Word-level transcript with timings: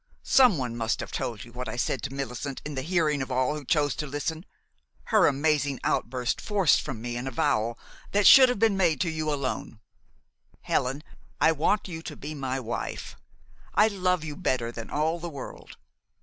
Someone 0.23 0.75
must 0.75 0.99
have 0.99 1.11
told 1.11 1.43
you 1.45 1.51
what 1.53 1.69
I 1.69 1.75
said 1.75 2.01
to 2.01 2.09
Millicent 2.11 2.59
in 2.65 2.73
the 2.73 2.81
hearing 2.81 3.21
of 3.21 3.31
all 3.31 3.53
who 3.53 3.63
chose 3.63 3.95
to 3.97 4.07
listen. 4.07 4.47
Her 5.03 5.27
amazing 5.27 5.79
outburst 5.83 6.41
forced 6.41 6.81
from 6.81 6.99
me 7.03 7.17
an 7.17 7.27
avowal 7.27 7.77
that 8.11 8.25
should 8.25 8.49
have 8.49 8.57
been 8.57 8.75
made 8.75 8.99
to 9.01 9.11
you 9.11 9.31
alone. 9.31 9.79
Helen, 10.61 11.03
I 11.39 11.51
want 11.51 11.87
you 11.87 12.01
to 12.01 12.15
be 12.15 12.33
my 12.33 12.59
wife. 12.59 13.15
I 13.75 13.89
love 13.89 14.23
you 14.23 14.35
better 14.35 14.71
than 14.71 14.89
all 14.89 15.19
the 15.19 15.29
world. 15.29 15.77